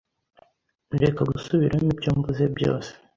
[1.01, 2.91] Reka gusubiramo ibyo mvuze byose.